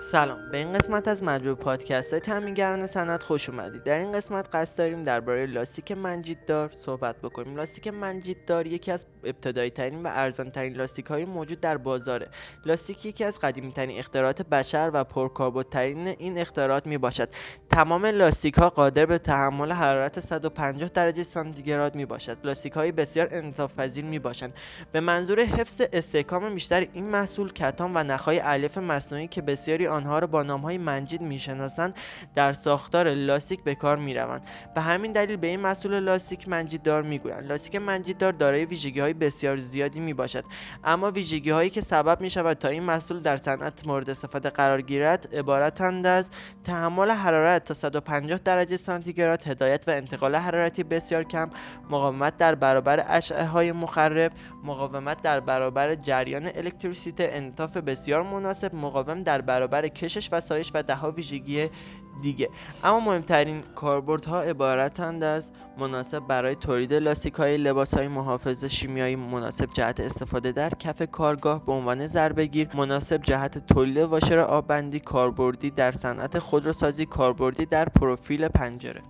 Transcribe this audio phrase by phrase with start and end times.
[0.00, 0.50] سلام.
[0.50, 3.82] به این قسمت از مجموع پادکست تامینگران صنعت خوش اومدید.
[3.82, 7.56] در این قسمت قصد داریم درباره لاستیک منجیددار صحبت بکنیم.
[7.56, 12.28] لاستیک منجیددار یکی از ابتدایی ترین و ارزان ترین لاستیک های موجود در بازاره.
[12.66, 17.28] لاستیک یکی از قدیمی ترین اختراعات بشر و ترین این اختراعات می باشد
[17.70, 23.28] تمام لاستیک ها قادر به تحمل حرارت 150 درجه سانتیگراد می باشد لاستیک های بسیار
[23.30, 24.54] انعطاف پذیر می باشند
[24.92, 30.18] به منظور حفظ استحکام بیشتر این محصول کتان و نخهای الف مصنوعی که بسیاری آنها
[30.18, 31.94] را با نامهای منجید می‌شناسند
[32.34, 34.44] در ساختار لاستیک به کار می‌روند.
[34.74, 37.46] به همین دلیل به این محصول لاستیک منجیددار می‌گویند.
[37.46, 40.44] لاستیک منجیددار دارای ویژگی های بسیار زیادی می باشد
[40.84, 44.82] اما ویژگی هایی که سبب می شود تا این محصول در صنعت مورد استفاده قرار
[44.82, 46.30] گیرد عبارتند از
[46.64, 51.50] تحمل حرارت تا 150 درجه سانتیگراد هدایت و انتقال حرارتی بسیار کم
[51.90, 54.32] مقاومت در برابر اشعه های مخرب
[54.64, 60.82] مقاومت در برابر جریان الکتریسیته انطاف بسیار مناسب مقاوم در برابر کشش و سایش و
[60.82, 61.70] دهها ویژگی
[62.22, 62.50] دیگه.
[62.84, 69.70] اما مهمترین کاربردها عبارتند از مناسب برای تولید لاستیک های لباس های محافظ شیمیایی مناسب
[69.72, 75.92] جهت استفاده در کف کارگاه به عنوان ضربه مناسب جهت تولید واشر آببندی کاربردی در
[75.92, 79.02] صنعت خودروسازی کاربردی در پروفیل پنجره.